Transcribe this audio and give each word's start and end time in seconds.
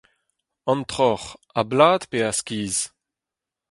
An 0.71 0.81
troc'h, 0.93 1.29
a-blad 1.59 2.01
pe 2.09 2.19
a-skizh? 2.29 2.81